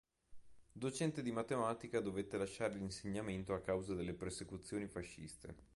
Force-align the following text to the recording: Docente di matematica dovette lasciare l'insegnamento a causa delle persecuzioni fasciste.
Docente 0.71 1.21
di 1.21 1.31
matematica 1.31 1.99
dovette 1.99 2.35
lasciare 2.39 2.73
l'insegnamento 2.73 3.53
a 3.53 3.61
causa 3.61 3.93
delle 3.93 4.15
persecuzioni 4.15 4.87
fasciste. 4.87 5.55